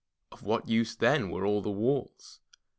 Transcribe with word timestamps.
Of 0.31 0.41
what 0.41 0.67
use 0.67 0.95
then 0.95 1.29
were 1.29 1.45
all 1.45 1.61
the 1.61 1.69
walls? 1.69 2.39